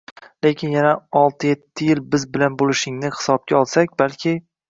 [0.45, 4.37] lekin yana olti- yetti yil biz bilan bo‘lishingni hisobga olsak, balki…